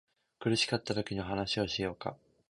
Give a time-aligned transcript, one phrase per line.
[0.39, 2.17] 苦しかったときの話をしようか